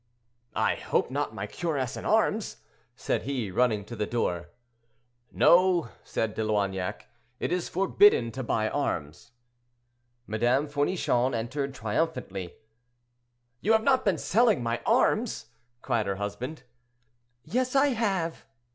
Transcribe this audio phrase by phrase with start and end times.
[0.55, 2.57] "I hope not my cuirass and arms,"
[2.95, 4.49] said he, running to the door.
[5.31, 7.05] "No," said De Loignac,
[7.39, 9.29] "it is forbidden to buy arms."
[10.25, 12.55] Madame Fournichon entered triumphantly.
[13.59, 15.49] "You have not been selling my arms?"
[15.83, 16.63] cried her husband.
[17.43, 18.45] "Yes, I have."